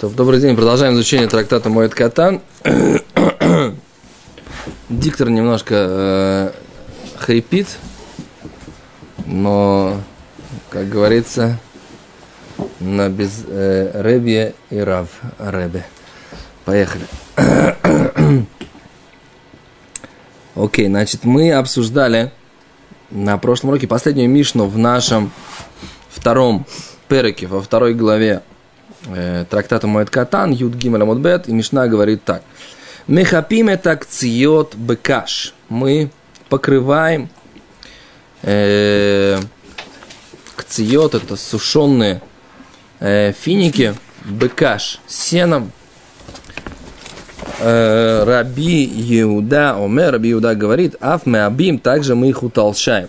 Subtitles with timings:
[0.00, 2.42] Добрый день, продолжаем изучение трактата Моет Катан.
[4.88, 6.50] Диктор немножко э,
[7.16, 7.68] хрипит,
[9.24, 10.00] но,
[10.68, 11.60] как говорится,
[12.80, 15.86] на без э, Ребе и Рав Ребе.
[16.64, 17.06] Поехали.
[20.56, 22.32] Окей, значит, мы обсуждали
[23.10, 25.30] на прошлом уроке последнюю Мишну в нашем
[26.08, 26.66] втором
[27.06, 28.42] переке, во второй главе
[29.06, 32.42] э, трактата Моэт Катан, Юд Гимель Амудбет, и Мишна говорит так.
[33.06, 35.52] Мехапим это кциот бекаш.
[35.68, 36.10] Мы
[36.48, 37.28] покрываем
[38.42, 39.38] э,
[40.56, 42.22] это сушеные
[43.00, 43.94] э, финики,
[44.24, 45.70] бекаш, сеном.
[47.60, 48.84] Э, Раби
[49.20, 53.08] Иуда, Омер, Раби Иуда говорит, аф мы абим, также мы их утолщаем.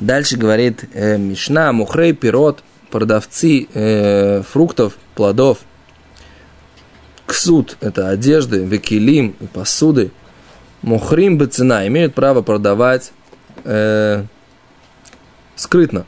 [0.00, 5.58] Дальше говорит э, Мишна, Мухрей, Пирот, продавцы э, фруктов, плодов,
[7.26, 10.10] ксут– это одежды, векилим и посуды,
[10.82, 13.12] мухрим бы цена имеют право продавать
[13.64, 14.24] э,
[15.56, 16.06] скрытно.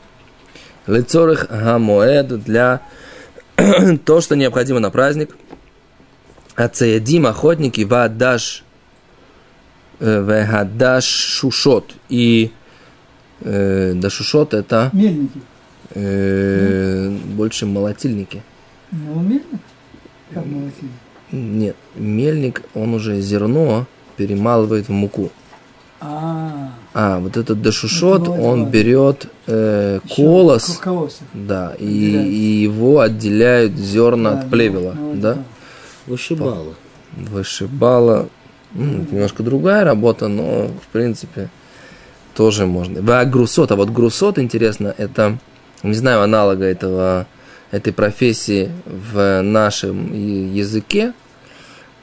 [0.87, 2.81] Лицорых гамоэд для
[4.05, 5.35] то, что необходимо на праздник.
[6.55, 8.63] Ацеядим охотники вадаш
[9.99, 11.93] э, вегадаш шушот.
[12.09, 12.51] И
[13.41, 14.89] э, дашушот это...
[14.93, 15.39] Мельники.
[15.93, 18.41] Э, больше молотильники.
[18.91, 19.43] Ну, мельник?
[20.33, 20.91] Как молотильник?
[21.31, 23.85] Нет, мельник, он уже зерно
[24.17, 25.31] перемалывает в муку.
[26.03, 30.79] А, А, вот этот дашушот, Это он берет э, колос,
[31.33, 35.37] да, и, и его отделяют зерна Да, от плевела, ну, да?
[36.07, 36.73] Вышибала.
[37.15, 38.29] Вышибала.
[38.73, 41.49] Это немножко другая работа, но в принципе
[42.35, 43.01] тоже можно.
[43.19, 45.37] А грусот, а вот грусот, интересно, это,
[45.83, 47.27] не знаю аналога этого,
[47.71, 50.13] этой профессии в нашем
[50.53, 51.13] языке,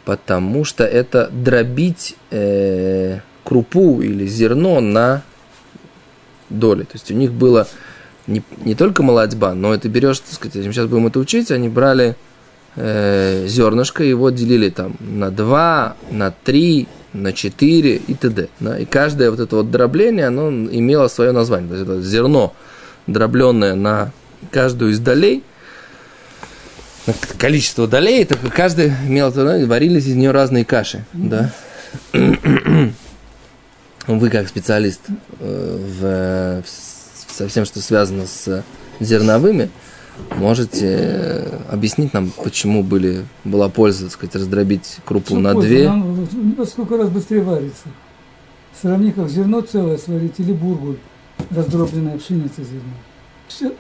[0.05, 5.23] потому что это дробить э, крупу или зерно на
[6.51, 6.85] доли.
[6.85, 7.67] То есть у них было
[8.27, 12.17] не, не только молодьба, но это берешь, так сказать, сейчас будем это учить, они брали
[12.77, 18.49] э, зернышко, его делили там на 2, на 3, на 4 и т.д.
[18.61, 18.79] Да?
[18.79, 21.69] И каждое вот это вот дробление, оно имело свое название.
[21.69, 22.55] То есть это зерно,
[23.09, 24.13] дробленное на
[24.53, 25.43] каждую из долей,
[27.39, 29.33] количество долей, так каждый имел,
[29.67, 31.05] варились из нее разные каши.
[31.13, 31.51] Да?
[34.07, 35.03] Вы как специалист
[35.39, 36.65] э, в,
[37.31, 38.65] со всем, что связано с
[39.01, 39.69] зерновыми,
[40.37, 45.69] можете э, объяснить нам, почему были, была польза, так сказать, раздробить крупу Что на польза?
[45.69, 45.89] две.
[45.89, 46.27] Нам
[46.57, 47.89] во сколько раз быстрее варится.
[48.81, 50.97] Сравни, как зерно целое сварить или бургуль,
[51.51, 52.93] раздробленная пшеница зерно.
[53.49, 53.73] Все,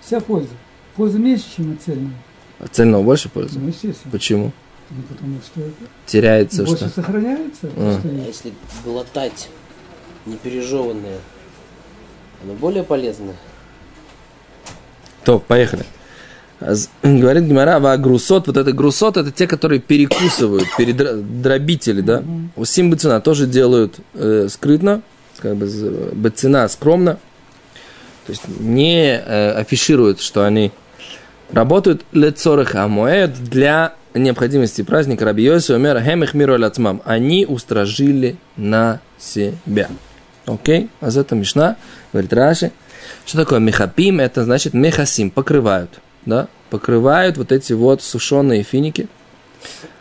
[0.00, 0.50] вся польза.
[0.96, 2.14] Польза меньше, чем от цельного.
[2.58, 3.58] От цельного больше пользы?
[3.58, 4.12] Ну, естественно.
[4.12, 4.52] Почему?
[4.90, 5.60] Ну, потому что
[6.06, 7.00] Теряется больше что?
[7.02, 7.70] сохраняется.
[7.76, 7.98] А.
[7.98, 8.52] что А если
[8.84, 9.48] глотать
[10.26, 11.18] непережеванное,
[12.42, 13.36] оно более полезное?
[15.24, 15.84] То, поехали.
[17.02, 22.22] Говорит Гимара, а грусот, вот это грусот, это те, которые перекусывают, передробители, да?
[22.54, 25.02] У Сим Бацина тоже делают э, скрытно,
[25.42, 25.66] как бы
[26.12, 27.18] Бацина скромно,
[28.26, 30.70] то есть не э, афишируют, что они
[31.50, 37.02] работают лецорых амуэд для необходимости праздника Раби Йоси Омер Хемех Миру Ацмам.
[37.04, 39.88] Они устражили на себя.
[40.46, 40.88] Окей?
[41.00, 41.76] А за это Мишна,
[42.12, 42.72] говорит Раши.
[43.26, 44.20] Что такое мехапим?
[44.20, 46.00] Это значит мехасим, покрывают.
[46.24, 46.48] Да?
[46.70, 49.08] Покрывают вот эти вот сушеные финики.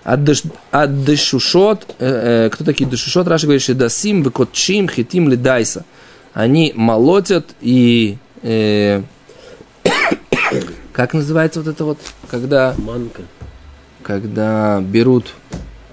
[0.03, 3.27] Аддешушот, э, э, кто такие дешушот?
[3.27, 5.85] Раша говорит, что дасим, выкотчим, хитим, лидайса.
[6.33, 8.17] Они молотят и...
[8.41, 9.03] э,
[10.93, 11.97] как называется вот это вот,
[12.29, 13.21] когда, Манка.
[14.01, 15.33] когда берут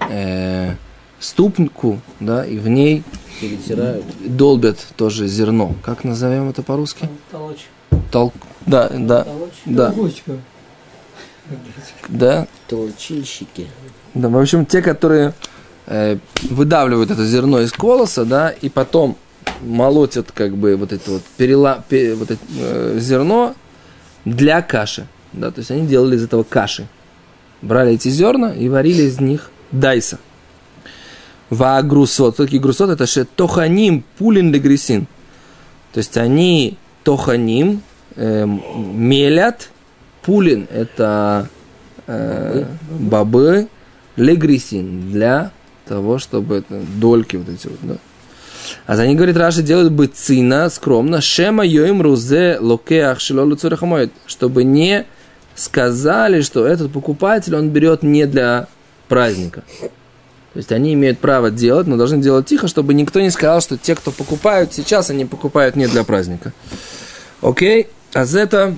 [0.09, 0.73] э,
[1.19, 3.03] ступнку, да, и в ней
[3.39, 4.05] Перетирают.
[4.25, 5.75] долбят тоже зерно.
[5.83, 7.09] Как назовем это по-русски?
[7.31, 7.67] Толочь.
[8.11, 8.33] Толк...
[8.65, 9.51] Да, да, Толочь.
[9.65, 10.37] да, Толочка.
[12.07, 13.67] Да, Толчильщики.
[14.13, 14.29] да.
[14.29, 15.33] В общем, те, которые
[15.87, 16.17] э,
[16.49, 19.17] выдавливают это зерно из колоса, да, и потом
[19.61, 21.83] молотят как бы вот это вот, перела...
[21.87, 23.55] пе- вот это, э, зерно
[24.25, 25.07] для каши.
[25.33, 26.87] Да, то есть они делали из этого каши.
[27.61, 30.19] Брали эти зерна и варили из них дайса.
[31.49, 32.37] Ваагрусот.
[32.37, 32.89] Такие грусот?
[32.89, 35.07] Это ше тоханим пулин легрисин.
[35.93, 37.81] То есть они тоханим
[38.15, 38.61] эм,
[38.93, 39.69] мелят.
[40.23, 41.47] Пулин– это
[42.07, 43.67] э, бобы.
[44.15, 45.51] Легрисин для
[45.87, 47.95] того, чтобы это, дольки вот эти вот, да.
[48.85, 54.11] А за ней, говорит, Раши делают бы цина, скромно, шема йоим рузе локеах шилолу цурахамоид,
[54.25, 55.05] чтобы не
[55.55, 58.67] сказали, что этот покупатель, он берет не для
[59.07, 59.63] праздника.
[60.53, 63.77] То есть они имеют право делать, но должны делать тихо, чтобы никто не сказал, что
[63.77, 66.53] те, кто покупают сейчас, они покупают не для праздника.
[67.41, 67.87] Окей?
[68.13, 68.75] А это,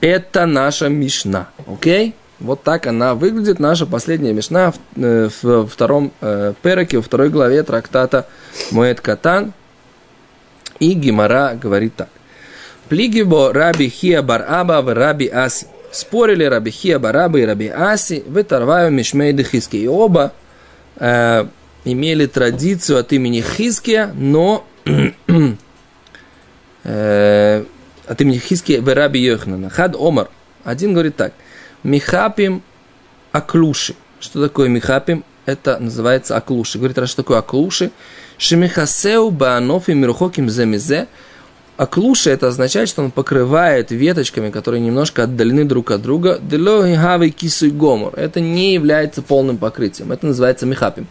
[0.00, 1.48] это наша мишна.
[1.66, 2.14] Окей?
[2.40, 7.30] Вот так она выглядит, наша последняя мишна в, э, в втором э, переке, во второй
[7.30, 8.26] главе трактата
[8.70, 9.52] Моэт Катан.
[10.78, 12.08] И Гимара говорит так.
[12.88, 15.66] Плигибо раби Хия бар Аба в раби Аси.
[15.90, 19.76] Спорили раби Хия бар Аба и раби Аси в Тарваю Мишмейды Хиски.
[19.76, 20.32] И оба
[20.96, 21.46] э,
[21.84, 24.64] имели традицию от имени Хиския, но
[26.84, 27.64] э,
[28.08, 29.70] от имени Хиския в раби Йохнана.
[29.70, 30.28] Хад Омар.
[30.64, 31.32] Один говорит так.
[31.82, 32.62] Михапим
[33.32, 33.94] аклуши.
[34.20, 35.24] Что такое михапим?
[35.46, 36.78] Это называется аклуши.
[36.78, 37.90] Говорит, что такое аклуши?
[38.38, 41.06] Шемихасеу баанофи мирухоким земизе.
[41.76, 46.38] Аклуши это означает, что он покрывает веточками, которые немножко отдалены друг от друга.
[46.42, 48.14] Делохи кису гомор.
[48.16, 50.10] Это не является полным покрытием.
[50.10, 51.06] Это называется михапим.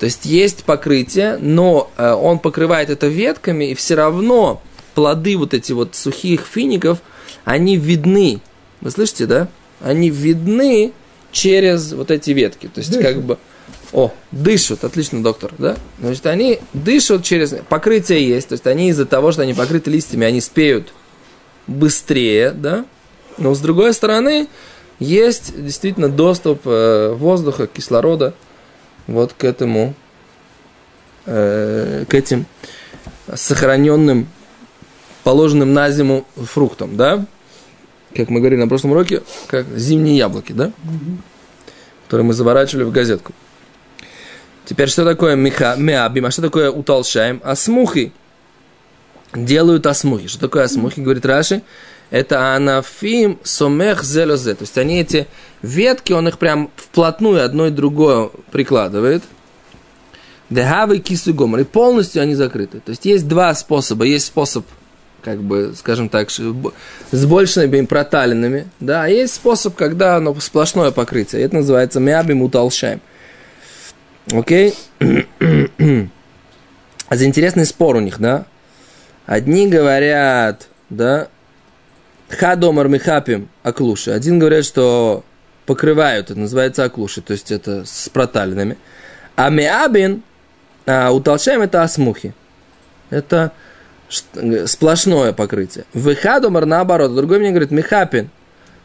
[0.00, 4.60] То есть есть покрытие, но э, он покрывает это ветками, и все равно
[4.96, 6.98] плоды вот эти вот сухих фиников,
[7.44, 8.40] они видны.
[8.80, 9.48] Вы слышите, да?
[9.80, 10.92] Они видны
[11.30, 12.66] через вот эти ветки.
[12.66, 13.06] То есть Дышит.
[13.06, 13.38] как бы
[13.92, 15.76] о, дышат, отлично, доктор, да?
[16.00, 17.54] Значит, они дышат через...
[17.68, 20.92] Покрытие есть, то есть они из-за того, что они покрыты листьями, они спеют
[21.66, 22.86] быстрее, да?
[23.38, 24.48] Но с другой стороны,
[24.98, 28.34] есть действительно доступ э, воздуха, кислорода
[29.06, 29.94] вот к этому,
[31.26, 32.46] э, к этим
[33.34, 34.28] сохраненным,
[35.26, 37.26] положенным на зиму фруктам, да?
[38.14, 40.70] Как мы говорили на прошлом уроке, как зимние яблоки, да?
[42.04, 43.32] Которые мы заворачивали в газетку.
[44.66, 47.40] Теперь, что такое меха, меабим, а что такое утолщаем?
[47.42, 48.12] Асмухи.
[49.34, 50.28] Делают асмухи.
[50.28, 51.62] Что такое асмухи, говорит Раши?
[52.10, 54.54] Это анафим сомех зелозе.
[54.54, 55.26] То есть они эти
[55.60, 59.24] ветки, он их прям вплотную одно и другое прикладывает.
[60.50, 61.58] Дехавы кису гомор.
[61.58, 62.78] И полностью они закрыты.
[62.78, 64.04] То есть есть два способа.
[64.04, 64.64] Есть способ,
[65.26, 68.68] как бы, скажем так, с большими проталинами.
[68.78, 71.42] Да, а есть способ, когда оно сплошное покрытие.
[71.42, 73.00] Это называется миабим утолщаем.
[74.32, 74.74] Окей?
[77.08, 78.46] А за интересный спор у них, да?
[79.26, 81.28] Одни говорят, да,
[82.28, 84.10] хадомар михапим аклуши.
[84.10, 85.24] Один говорят, что
[85.66, 88.76] покрывают, это называется аклуши, то есть это с проталинами.
[89.36, 90.24] А миабин,
[90.84, 92.34] а утолщаем это асмухи.
[93.10, 93.52] Это
[94.08, 95.84] сплошное покрытие.
[95.92, 97.14] Выхадомар наоборот.
[97.14, 98.30] Другой мне говорит, михапин,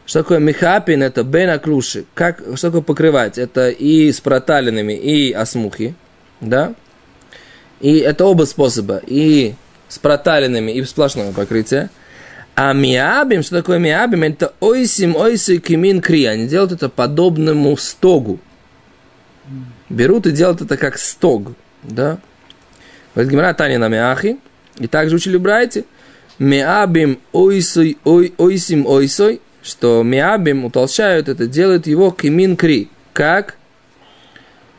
[0.04, 1.02] что такое михапин?
[1.02, 2.04] Это бена клуши.
[2.14, 3.38] Как, что такое покрывать?
[3.38, 5.94] Это и с проталинами, и осмухи.
[6.40, 6.74] Да?
[7.80, 9.00] И это оба способа.
[9.06, 9.54] И
[9.88, 11.90] с проталинами, и сплошное покрытие.
[12.54, 14.24] А миабим, что такое миабим?
[14.24, 16.26] Это ойсим, ойсой кимин кри.
[16.26, 18.40] Они делают это подобному стогу.
[19.88, 21.52] Берут и делают это как стог.
[21.82, 22.18] Да?
[23.14, 24.38] Говорит Гимара Тани на миахи.
[24.78, 25.84] И также учили брайте.
[26.38, 33.56] Миабим ойсой, ой, ойсим ойсой что миабим утолщают это, делают его кимин кри, как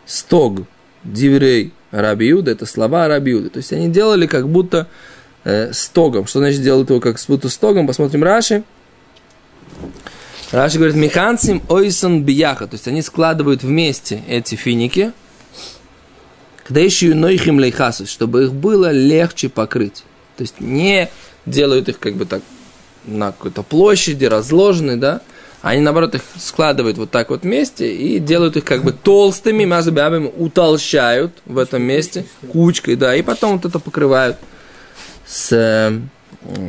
[0.06, 0.64] стог,
[1.04, 3.50] диврей рабиуда, это слова рабиуда.
[3.50, 4.88] То есть они делали как будто
[5.46, 6.28] э, стогом.
[6.28, 7.88] Что значит делают его как будто стогом?
[7.88, 8.64] Посмотрим Раши.
[10.52, 12.68] Раши говорит, механцим ойсон бияха.
[12.68, 15.14] То есть они складывают вместе эти финики,
[16.64, 20.04] когда еще нойхим лейхасус, чтобы их было легче покрыть.
[20.38, 21.10] То есть не
[21.46, 22.42] делают их как бы так
[23.06, 25.22] на какой-то площади, разложены, да,
[25.62, 30.30] они, наоборот, их складывают вот так вот вместе и делают их как бы толстыми, мазабиабами
[30.36, 34.38] утолщают в этом месте кучкой, да, и потом вот это покрывают
[35.26, 35.94] с,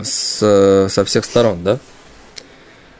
[0.02, 1.78] с, со всех сторон, да.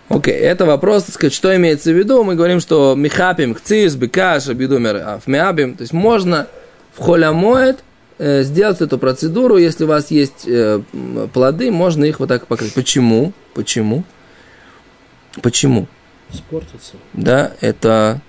[0.09, 2.25] Окей, это вопрос, так сказать, что имеется в виду.
[2.25, 6.49] Мы говорим, что михапим, кцис, бекаш, абидумер, афмиабим, то есть можно
[6.95, 7.85] в холямоет
[8.17, 10.81] Э, сделать эту процедуру, если у вас есть э,
[11.33, 12.73] плоды, можно их вот так покрыть.
[12.73, 13.33] Почему?
[13.55, 14.05] Почему?
[15.43, 15.89] Почему?
[16.33, 16.95] Испортится.
[17.13, 18.21] Да, это...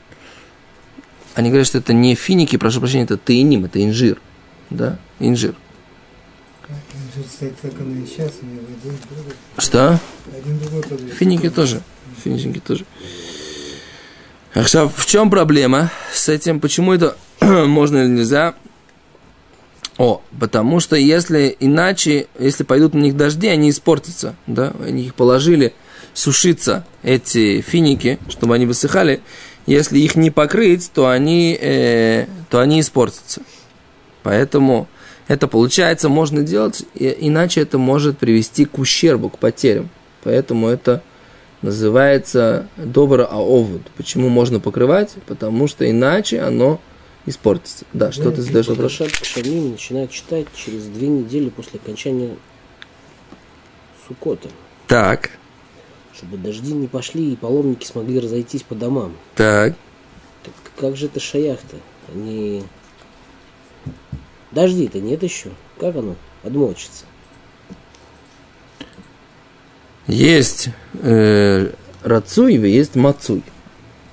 [1.36, 4.20] Они говорят, что это не финики, прошу прощения, это таиним, это инжир.
[4.72, 5.54] Да, инжир.
[6.68, 8.32] Инжир стоит, как оно и сейчас,
[9.58, 10.00] Что?
[10.36, 11.84] Один другой Финики тоже.
[12.24, 12.86] Финики тоже.
[14.56, 16.60] А в чем проблема с этим?
[16.60, 18.56] Почему это можно или нельзя?
[19.98, 25.16] О, потому что если иначе, если пойдут на них дожди, они испортятся, да, они их
[25.16, 25.74] положили
[26.14, 29.22] сушиться, эти финики, чтобы они высыхали,
[29.66, 33.42] если их не покрыть, то они, э, то они испортятся.
[34.22, 34.88] Поэтому
[35.28, 39.90] это получается можно делать, иначе это может привести к ущербу, к потерям.
[40.24, 41.02] Поэтому это
[41.62, 43.82] называется добра аовуд.
[43.98, 45.16] Почему можно покрывать?
[45.26, 46.80] Потому что иначе оно
[47.26, 47.86] испортится.
[47.94, 48.92] Да, что ты задаешь вопрос?
[48.92, 52.36] Шамим начинают читать через две недели после окончания
[54.08, 54.50] Сукота.
[54.88, 55.32] Так,
[56.16, 59.16] Чтобы дожди не пошли и паломники смогли разойтись по домам.
[59.36, 59.76] так.
[60.44, 61.78] Так как же это шаях-то?
[62.14, 62.64] Они...
[64.52, 65.50] Дожди-то нет еще.
[65.80, 67.06] Как оно отмочится?
[70.08, 70.70] Есть
[71.02, 71.72] э,
[72.04, 73.42] рацуй, и есть мацуй.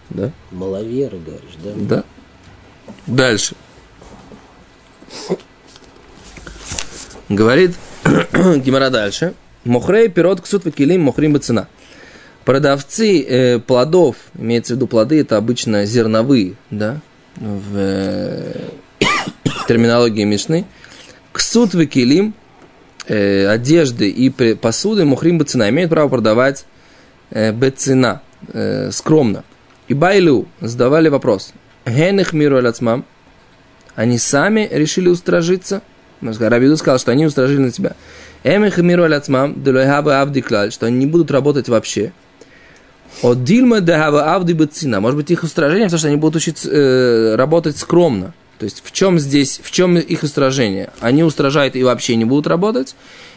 [0.09, 0.33] Да?
[0.50, 1.73] Маловеры, говоришь, да?
[1.76, 2.04] Да.
[3.06, 3.54] Дальше.
[7.28, 9.35] Говорит Гимара дальше.
[9.64, 11.68] Мохрей пирот ксут вакилим мохрим цена.
[12.44, 17.00] Продавцы э, плодов, имеется в виду плоды, это обычно зерновые, да,
[17.37, 18.68] в э,
[19.68, 20.66] терминологии Мишны.
[21.32, 22.35] Ксут вакилим,
[23.06, 26.66] э, одежды и посуды мухрим бацина имеют право продавать
[27.30, 29.44] э, бецина, э, скромно.
[29.87, 31.52] И Байлю задавали вопрос.
[31.86, 33.04] Генех миру аляцмам.
[33.94, 35.82] Они сами решили устражиться.
[36.20, 37.96] Рабиду сказал, что они устражили на себя.
[38.44, 42.12] Эмех миру аляцмам, делойхаба авдиклаль, что они не будут работать вообще.
[43.22, 45.00] От дильма дехаба авди бецина.
[45.00, 48.34] Может быть, их устражение, потому что они будут учиться э, работать скромно.
[48.58, 50.90] То есть, в чем здесь, в чем их устражение?
[51.00, 52.94] Они устражают и вообще не будут работать?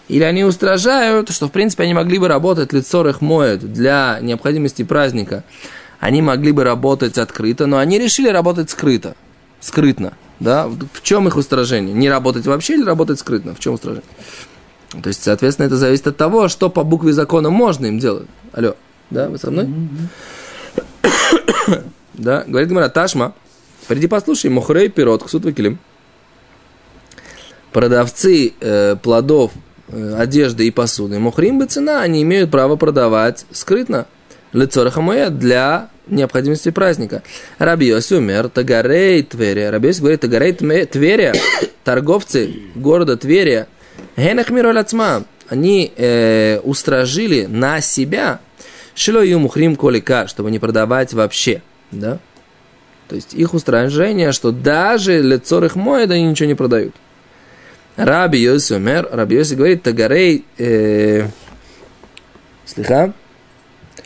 [0.08, 4.84] Или они устражают, что, в принципе, они могли бы работать, лицо их моет для необходимости
[4.84, 5.44] праздника.
[6.00, 9.16] Они могли бы работать открыто, но они решили работать скрыто,
[9.60, 10.14] скрытно.
[10.40, 10.68] Да?
[10.68, 11.94] В чем их устражение?
[11.94, 13.56] Не работать вообще или работать скрытно?
[13.56, 14.04] В чем устражение?
[15.02, 18.28] То есть, соответственно, это зависит от того, что по букве закона можно им делать.
[18.54, 18.76] Алло,
[19.10, 19.70] да, вы со мной?
[22.14, 23.34] Да, говорит Гимара, Ташма,
[23.88, 25.80] приди послушай, Мохрей пирот, ксут вакилим.
[27.74, 29.52] Продавцы э, плодов,
[29.90, 34.06] э, одежды и посуды, Мохрим бы цена, они имеют право продавать скрытно.
[34.56, 37.24] Лицо Рахамуэ для необходимости праздника.
[37.58, 39.70] Раби Йоси умер, Тагарей Тверия.
[39.70, 40.54] Раби Йоси говорит, Тагарей
[40.86, 41.36] Тверия,
[41.84, 43.68] торговцы города Тверия,
[44.16, 48.40] Генах Мироль Ацма, они э, устражили на себя
[48.96, 52.20] Шило ю мухрим колика, чтобы не продавать вообще, да?
[53.10, 56.96] То есть их устражение, что даже лицо их моет, они ничего не продают.
[57.98, 61.28] Раби Йоси умер, Раби Йоси говорит, Тагарей, э,
[62.66, 63.14] слыха,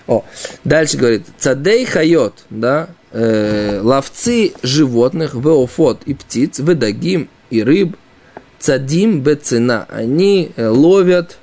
[0.09, 0.25] о,
[0.63, 7.95] дальше говорит, цадей хайот, да, э, ловцы животных, веофот и птиц, ведагим и рыб,
[8.57, 11.37] цадим бецина, они э, ловят,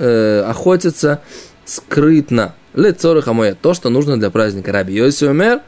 [0.00, 1.20] э, охотятся
[1.64, 2.56] скрытно.
[2.74, 4.72] Лицоры хамоя, то, что нужно для праздника.
[4.72, 5.60] Раби Йоси умер,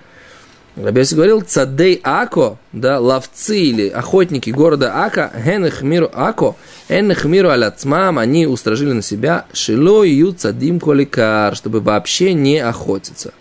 [0.76, 6.56] Раби Йоси говорил, цадей ако, да, ловцы или охотники города Ака, генех миру Ако,
[6.88, 13.32] энех миру аляцмам, они устражили на себя, шило ю цадим коликар, чтобы вообще не охотиться.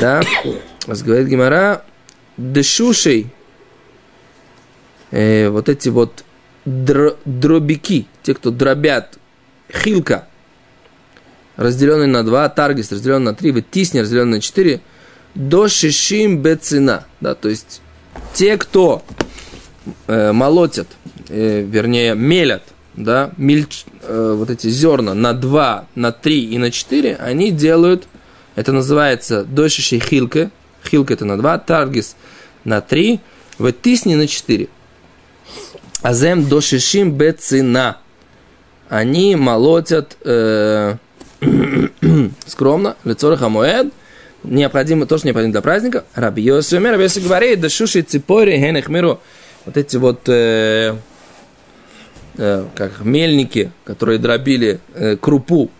[0.00, 0.22] Да,
[0.86, 1.82] вас говорит Гимара,
[2.36, 3.26] дешушей,
[5.10, 6.24] э, вот эти вот
[6.64, 9.18] др- дробики, те, кто дробят,
[9.72, 10.28] хилка,
[11.56, 14.80] разделенный на два, таргис разделенный на три, тисни разделенный на четыре,
[15.34, 17.80] до шишим бецина, да, то есть
[18.34, 19.02] те, кто
[20.06, 20.88] э, молотят,
[21.28, 22.62] э, вернее, мелят,
[22.94, 28.06] да, мельч, э, вот эти зерна на 2, на 3 и на 4, они делают,
[28.56, 30.50] это называется дошиши хилка,
[30.88, 32.16] хилка это на 2, таргис
[32.64, 33.20] на 3,
[33.58, 34.68] в тисни на 4.
[36.02, 37.98] Азем дошишим бецина.
[38.88, 40.96] Они молотят э,
[42.46, 43.92] скромно, лицо Хамуэд,
[44.42, 46.04] необходимо, то, что необходимо для праздника.
[46.14, 49.20] Раби Йоси умер, Раби Йоси говорит, да шуши ципори генех миру,
[49.64, 50.96] вот эти вот, э,
[52.36, 55.70] э, как мельники, которые дробили э, крупу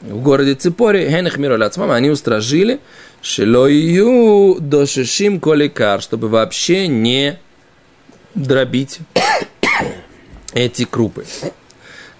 [0.00, 2.80] в городе Ципори, генех миру ляцмама, они устражили,
[3.22, 7.38] шилою дошишим коликар, чтобы вообще не
[8.34, 8.98] дробить
[10.54, 11.24] эти крупы.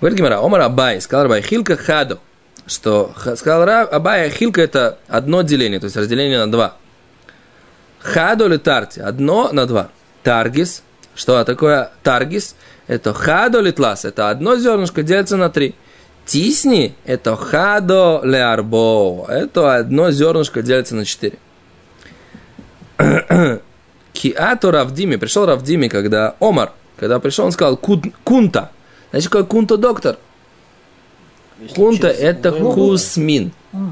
[0.01, 2.21] Говорит Гимара, Омар Абай, сказал Абай, хилка хадо,
[2.71, 6.77] что сказал Ра- Абай, хилка это одно деление, то есть разделение на два.
[7.99, 9.91] Хадо или тарти, одно на два.
[10.23, 10.83] Таргис,
[11.15, 12.55] что такое таргис?
[12.87, 15.75] Это хадо или тлас, это одно зернышко делится на три.
[16.27, 21.39] Тисни– это хадо леарбо, это одно зернышко делится на четыре.
[24.13, 28.71] Киату Равдими, пришел Равдими, когда Омар, когда пришел, он сказал «Кун- кунта.
[29.11, 30.19] Значит, какой кунта доктор?
[31.75, 32.59] Кунта это да.
[32.59, 33.53] кусмин.
[33.73, 33.91] А, да.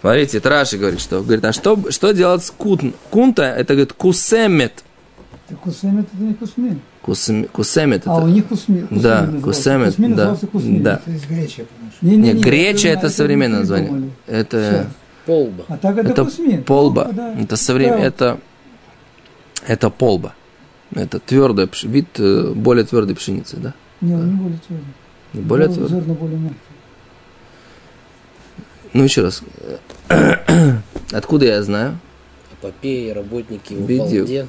[0.00, 2.92] Смотрите, Траши говорит, что говорит, а что, что делать с кун?
[3.10, 4.82] Кунта это говорит кусемет.
[5.62, 6.80] Кусмин это не кусмин.
[7.04, 8.26] Кусем- Кусемет А у это.
[8.28, 9.42] них кусми, Да, назывался.
[9.42, 10.78] кусемет, Кусми да, назывался кусми.
[10.80, 11.00] да.
[11.04, 11.96] Это из гречи, понимаешь?
[12.00, 13.88] Не, не, не, греча это- современное название.
[13.88, 14.12] придумали.
[14.28, 14.86] Это,
[15.26, 15.64] Полба.
[15.68, 16.62] А так это, это кусмин.
[16.64, 17.08] полба.
[17.12, 17.34] да.
[17.38, 17.90] Это соврем...
[17.90, 17.98] Да.
[17.98, 18.38] это,
[19.66, 20.34] это полба.
[20.94, 23.74] Это твердая, пш- вид э, более твердой пшеницы, да?
[24.00, 24.86] Не, он не более твердый.
[25.32, 26.00] Не более Зерна твердой.
[26.00, 26.58] Зерна более мягкие.
[28.92, 29.42] Ну, еще раз.
[31.12, 31.98] Откуда я знаю?
[32.60, 34.46] Эпопеи, работники в балде.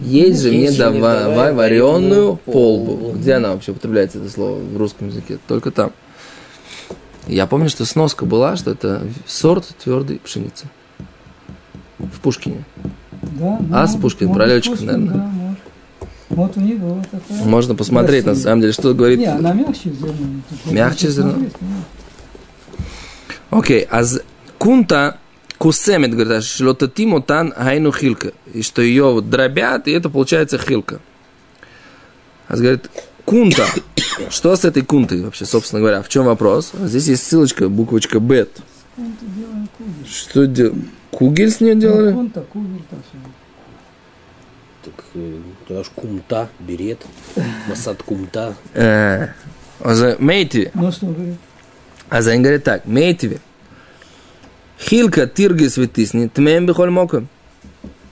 [0.00, 3.12] Есть же мне давай, вареную полбу.
[3.12, 5.38] Где она вообще употребляется, это слово, в русском языке?
[5.46, 5.92] Только там.
[7.26, 10.66] Я помню, что сноска была, что это сорт твердой пшеницы.
[11.98, 12.64] В Пушкине.
[13.22, 15.14] Да, А с Пушкин, про летчиков, наверное.
[15.14, 15.58] Да, может.
[16.28, 17.44] Вот у них была такая.
[17.44, 19.20] Можно посмотреть, на самом деле, что говорит.
[19.20, 20.14] Не, она мягче зерна.
[20.64, 21.48] Тут Мягче можно зерна?
[23.54, 24.22] Окей, а з-
[24.58, 25.18] кунта
[25.58, 28.32] кусемет, говорит, шлотатим отан гайну хилка.
[28.52, 30.98] И что ее вот дробят, и это получается хилка.
[32.48, 32.90] А говорит,
[33.24, 33.66] кунта.
[34.30, 36.02] Что с этой кунтой вообще, собственно говоря?
[36.02, 36.72] В чем вопрос?
[36.84, 38.50] Здесь есть ссылочка, буквочка бет.
[40.06, 40.74] Что дел...
[41.10, 42.12] Кугель с нее делали?
[42.12, 43.18] Кунта, кугель, так все.
[44.84, 45.04] Так,
[45.68, 47.00] тогда ж кумта, берет.
[47.68, 48.54] Масад кумта.
[48.74, 50.70] За Мейтиви.
[50.74, 51.36] Ну что говорит?
[52.14, 53.40] А за говорит так, Мейтиви.
[54.78, 57.26] Хилка тирги светисни, тмем бихоль моком.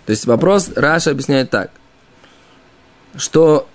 [0.06, 1.70] То есть вопрос Раша объясняет так,
[3.16, 3.68] что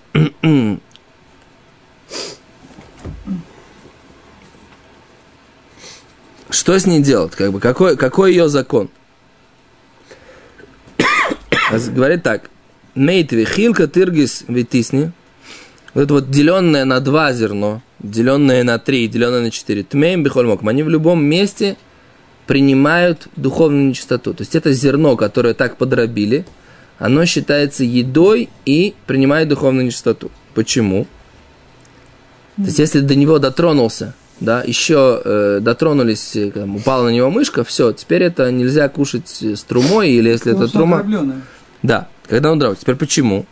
[6.50, 8.90] что с ней делать, как бы, какой, какой ее закон?
[11.72, 12.50] Говорит так,
[12.96, 15.14] Мейтви, хилка тиргис витисни,
[15.98, 20.68] вот это вот деленное на два зерно, деленное на три, деленное на четыре, тмеем бихольмоком,
[20.68, 21.76] они в любом месте
[22.46, 24.36] принимают духовную нечистоту.
[24.36, 26.46] То есть это зерно, которое так подробили,
[27.00, 30.30] оно считается едой и принимает духовную нечистоту.
[30.54, 31.08] Почему?
[32.58, 37.32] То есть если до него дотронулся, да, еще э, дотронулись, э, там, упала на него
[37.32, 40.98] мышка, все, теперь это нельзя кушать с трумой, или если Потому это трума...
[41.82, 42.78] Да, когда он дров.
[42.78, 43.48] Теперь почему?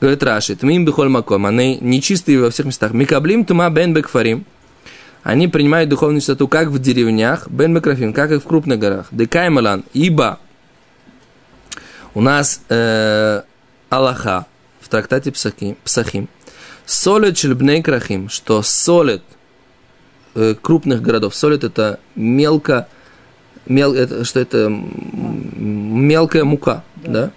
[0.00, 2.92] Говорит Раши, тмим бихоль маком, они нечистые во всех местах.
[2.92, 4.46] Микаблим тума бен бекфарим.
[5.22, 9.08] Они принимают духовную чистоту как в деревнях, бен бекрафим, как и в крупных горах.
[9.10, 10.38] Декаймалан, ибо
[12.14, 13.42] у нас э,
[13.90, 14.46] Аллаха
[14.80, 16.28] в трактате Псахим, Псахим
[16.86, 19.22] солит шельбней крахим, что солит
[20.34, 21.34] э, крупных городов.
[21.34, 22.88] Солит это мелко,
[23.66, 27.30] мел, это, что это мелкая мука, да?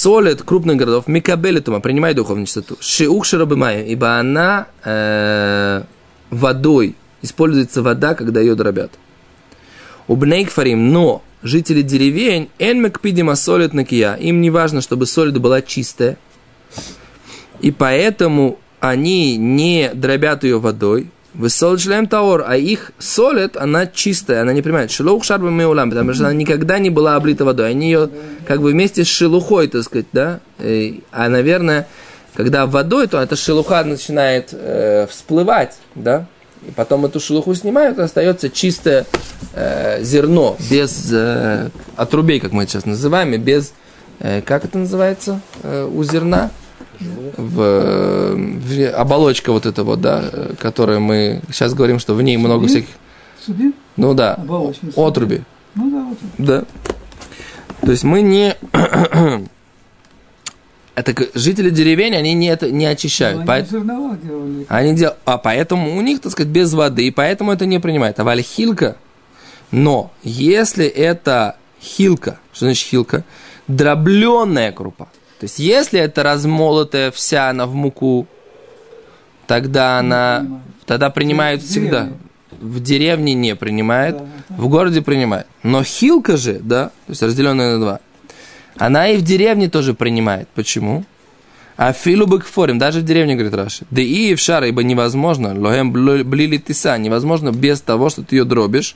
[0.00, 2.76] Солит крупных городов, микабелит ума, принимает духовную чистоту.
[2.80, 5.82] Шиух шарабымая, ибо она э,
[6.30, 8.92] водой, используется вода, когда ее дробят.
[10.08, 15.60] У бнейкфарим, но жители деревень, эн мекпидима солит накия, им не важно, чтобы солид была
[15.60, 16.16] чистая,
[17.60, 24.52] и поэтому они не дробят ее водой, Высолчлем таор, а их солят, она чистая, она
[24.52, 24.90] не принимает.
[24.90, 27.70] Шелух шарба меулам, потому что она никогда не была облита водой.
[27.70, 28.10] Они ее
[28.46, 30.40] как бы вместе с шелухой, так сказать, да.
[30.58, 31.86] И- А, наверное,
[32.34, 36.26] когда водой, то эта шелуха начинает э, всплывать, да.
[36.66, 39.06] И потом эту шелуху снимают, остается чистое
[39.54, 43.72] э, зерно, без э, отрубей, как мы это сейчас называем, и без,
[44.18, 46.50] э, как это называется э, у зерна?
[47.00, 50.24] В, в- оболочка вот эта вот, да,
[50.58, 52.68] которая мы сейчас говорим, что в ней много Субин?
[52.68, 52.88] всяких,
[53.44, 53.74] Субин?
[53.96, 55.42] ну да, Оболочный отруби,
[55.74, 56.18] Ну да, вот.
[56.38, 56.64] да.
[57.80, 58.54] То есть мы не,
[60.94, 64.66] это жители деревень, они не это не очищают, Они поэт- зерновал делали.
[64.68, 65.14] они дел...
[65.24, 68.20] а поэтому у них, так сказать, без воды, и поэтому это не принимает.
[68.20, 68.96] А вальхилка,
[69.70, 73.24] но если это хилка, что значит хилка?
[73.68, 75.08] Дробленная крупа.
[75.40, 78.26] То есть, если это размолотая вся она в муку,
[79.46, 80.64] тогда она, принимает.
[80.86, 82.00] тогда принимают В всегда.
[82.04, 82.18] деревне.
[82.60, 84.54] В деревне не принимает, Да, да.
[84.56, 85.46] в городе принимает.
[85.62, 88.00] Но хилка же, да, то есть разделенная на два,
[88.76, 90.46] она и в деревне тоже принимает.
[90.54, 91.04] Почему?
[91.78, 93.86] А филу бэкфорим, даже в деревне, говорит Раши.
[93.90, 98.44] Да и в шара, ибо невозможно, лохем блили тиса, невозможно без того, что ты ее
[98.44, 98.94] дробишь.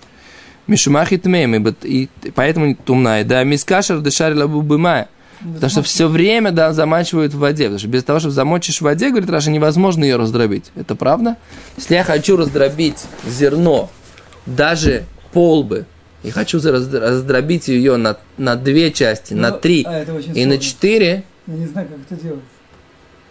[0.67, 3.25] Мишумахи тмеем, ибо и поэтому тумная.
[3.25, 5.09] Да, мискашер дешари лабу бымая.
[5.41, 7.65] Потому что все время да, замачивают в воде.
[7.65, 10.71] Потому что без того, чтобы замочишь в воде, говорит Раша, невозможно ее раздробить.
[10.75, 11.37] Это правда?
[11.77, 13.91] Если я хочу раздробить зерно,
[14.47, 15.87] даже полбы,
[16.23, 20.59] и хочу раздробить ее на, на две части, на Ну, три а и на сложно.
[20.59, 22.41] четыре, Я не знаю, как это делать.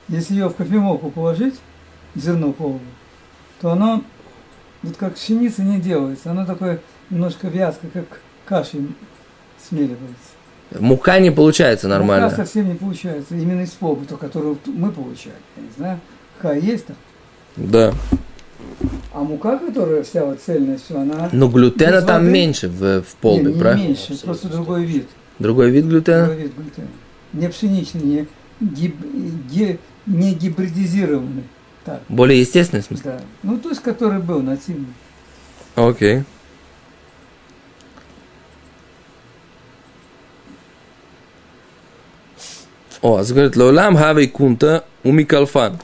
[0.07, 1.55] Если ее в кофемолку положить,
[2.13, 2.81] зерно полное,
[3.61, 4.03] то оно
[4.83, 6.29] вот как пшеница не делается.
[6.29, 8.87] Оно такое немножко вязкое, как кашей
[9.67, 10.33] смеливается.
[10.79, 12.25] Мука не получается нормально.
[12.29, 13.35] Мука совсем не получается.
[13.35, 15.35] Именно из полбы, то, которую мы получаем.
[15.57, 15.99] Я не знаю,
[16.39, 16.95] ха есть там.
[17.55, 17.93] Да.
[19.13, 21.29] А мука, которая вся вот цельная, все, она...
[21.31, 23.83] Но глютена там меньше в, в Не, полбе, не правильно?
[23.87, 25.07] меньше, просто другой вид.
[25.37, 26.25] Другой вид глютена?
[26.25, 26.87] Другой вид глютена.
[27.33, 28.27] Не пшеничный, не,
[28.59, 31.43] гиб- ги- не гибридизированный.
[31.85, 33.11] Так, Более естественный в смысле?
[33.11, 33.21] да.
[33.43, 34.87] Ну, то есть, который был нативный.
[35.75, 36.23] Окей.
[43.03, 45.77] О, а говорит, лолам хавей кунта умикалфан.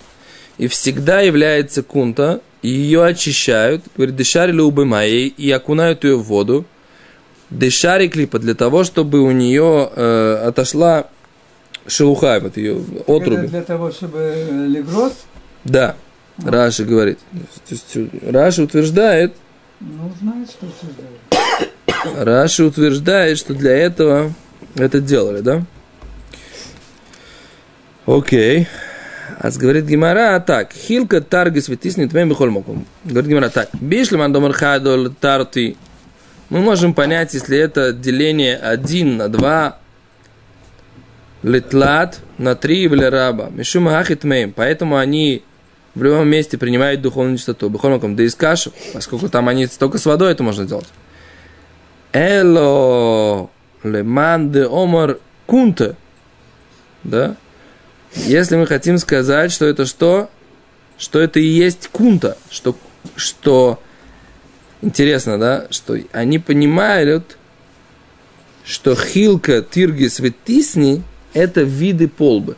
[0.58, 6.66] И всегда является кунта, и ее очищают, говорит, дешарили убымаей, и окунают ее в воду.
[7.50, 11.08] Дешари клипа для того, чтобы у нее э, отошла
[11.88, 13.48] шелуха, вот ее Это отруби.
[13.48, 15.14] для того, чтобы э, легроз,
[15.66, 15.96] Да,
[16.38, 17.20] Раши говорит.
[17.68, 19.34] То есть, Раши утверждает,
[19.82, 22.26] ну, знает, что создает.
[22.26, 24.34] Раши утверждает, что для этого
[24.76, 25.66] это делали, да?
[28.10, 28.68] Окей.
[29.38, 30.74] А говорит Гимара так.
[30.74, 32.88] Хилка тарги светисни твоим бихольмоком.
[33.06, 33.70] Говорит Гимара так.
[33.80, 35.78] Бишлеман домар хадол тарти.
[36.50, 39.78] Мы можем понять, если это деление 1 на 2,
[41.44, 43.50] литлат на 3 или раба.
[43.52, 44.54] Мишума хахит мейм.
[44.54, 45.44] Поэтому они
[45.94, 47.70] в любом месте принимают духовную чистоту.
[47.70, 50.88] Бихольмоком да из кашу, поскольку там они только с водой это можно сделать.
[52.12, 53.52] Эло
[53.84, 55.96] леман де омар кунте.
[57.04, 57.36] Да?
[58.16, 60.30] Если мы хотим сказать, что это что?
[60.98, 62.38] Что это и есть кунта.
[62.50, 62.76] Что,
[63.16, 63.82] что
[64.82, 65.68] интересно, да?
[65.70, 67.38] Что они понимают,
[68.66, 72.58] что хилка, тиргис, ветисни– это виды полбы.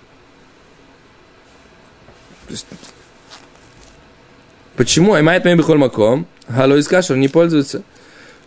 [4.76, 7.84] Почему Аймайт Мэй Бихоль Маком, Халой из Кашер не пользуются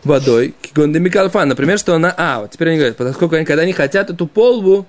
[0.05, 1.49] водой, Кигонда Микалфан.
[1.49, 2.15] Например, что она...
[2.17, 4.87] А, вот теперь они говорят, поскольку они, когда они хотят эту полбу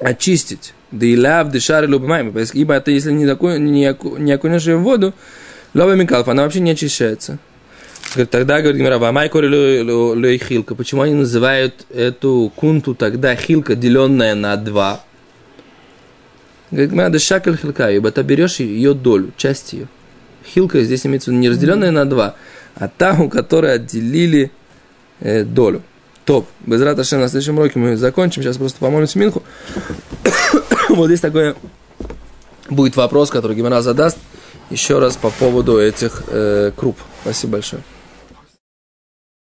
[0.00, 4.66] очистить, да и лав, дышар, любимаем, ибо это если не, таку- не, оку- не окунешь
[4.66, 5.14] ее в воду,
[5.74, 7.38] лова Микалфан, она вообще не очищается.
[8.30, 10.74] Тогда, говорит Гимара, вамай кори хилка.
[10.74, 15.00] Почему они называют эту кунту тогда хилка, деленная на два?
[16.70, 19.88] Говорит, Гимара, да шакаль хилка, ибо ты берешь ее долю, часть ее.
[20.44, 22.34] Хилка здесь имеется в виду не разделенная на два,
[22.74, 24.50] а та, у которой отделили
[25.20, 25.82] э, долю.
[26.24, 26.46] Топ.
[26.66, 28.42] Без рата на следующем уроке мы закончим.
[28.42, 29.42] Сейчас просто помолимся Минху.
[30.96, 31.54] вот здесь такой
[32.68, 34.18] будет вопрос, который Гимара задаст
[34.70, 36.96] еще раз по поводу этих э, круп.
[37.22, 37.82] Спасибо большое.